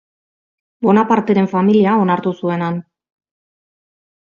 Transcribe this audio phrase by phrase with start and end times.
[0.87, 2.83] Bonaparteren familia onartu zuen han.